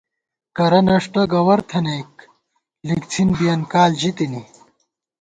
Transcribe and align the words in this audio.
کرہ 0.55 0.81
نݭٹہ 0.85 1.23
گوَر 1.31 1.59
تھنَئیک، 1.69 2.11
لِک 2.87 3.01
څِھن 3.11 3.29
بِیَن 3.37 3.61
کال 3.71 3.91
ژی 3.99 4.11
تِنی 4.17 4.43